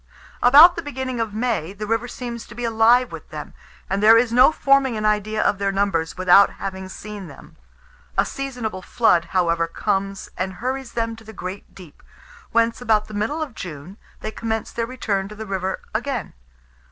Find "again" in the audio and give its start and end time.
15.93-16.33